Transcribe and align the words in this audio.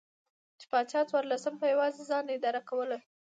چې 0.59 0.65
پاچا 0.71 1.01
څوارلسم 1.09 1.53
په 1.59 1.65
یوازې 1.73 2.01
ځان 2.09 2.25
اداره 2.37 2.61
کوله. 2.69 2.97